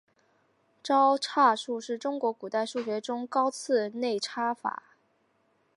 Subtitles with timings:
[0.81, 4.95] 招差术是中国古代数学中的高次内插法。